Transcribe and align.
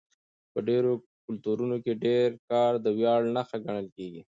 په 0.53 0.59
ډېرو 0.67 0.91
کلتورونو 1.25 1.75
کې 1.83 1.93
ډېر 2.05 2.29
کار 2.49 2.71
د 2.85 2.87
ویاړ 2.97 3.19
نښه 3.35 3.57
ګڼل 3.65 3.87
کېږي. 3.95 4.19